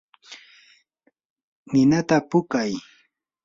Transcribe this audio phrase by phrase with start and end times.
[1.71, 2.71] ninata puukay.